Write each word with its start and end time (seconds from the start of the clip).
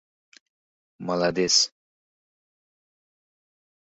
—Malades!— 1.07 1.57